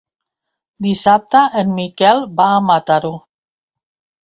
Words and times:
Dissabte 0.85 1.43
en 1.61 1.77
Miquel 1.81 2.25
va 2.41 2.49
a 2.57 2.59
Mataró. 2.71 3.15